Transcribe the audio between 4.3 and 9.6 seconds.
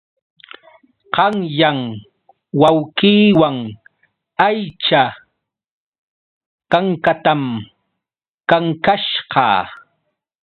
aycha kankatam kankasqa.